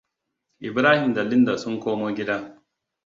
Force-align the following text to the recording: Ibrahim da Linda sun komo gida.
Ibrahim 0.61 1.13
da 1.15 1.23
Linda 1.23 1.57
sun 1.65 1.79
komo 1.85 2.11
gida. 2.15 2.39